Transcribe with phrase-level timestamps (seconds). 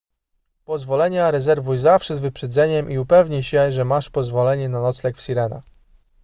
[0.65, 5.61] pozwolenia rezerwuj zawsze z wyprzedzeniem i upewnij się że masz pozwolenie na nocleg w sirena